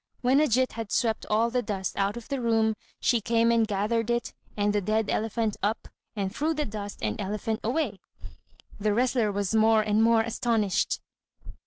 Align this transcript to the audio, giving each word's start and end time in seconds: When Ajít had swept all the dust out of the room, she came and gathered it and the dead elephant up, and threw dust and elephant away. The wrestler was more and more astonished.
When 0.21 0.39
Ajít 0.39 0.71
had 0.71 0.91
swept 0.91 1.27
all 1.29 1.51
the 1.51 1.61
dust 1.61 1.95
out 1.95 2.17
of 2.17 2.27
the 2.27 2.41
room, 2.41 2.73
she 2.99 3.21
came 3.21 3.51
and 3.51 3.67
gathered 3.67 4.09
it 4.09 4.33
and 4.57 4.73
the 4.73 4.81
dead 4.81 5.11
elephant 5.11 5.57
up, 5.61 5.89
and 6.15 6.35
threw 6.35 6.55
dust 6.55 6.97
and 7.03 7.21
elephant 7.21 7.59
away. 7.63 7.99
The 8.79 8.95
wrestler 8.95 9.31
was 9.31 9.53
more 9.53 9.83
and 9.83 10.01
more 10.01 10.21
astonished. 10.21 11.01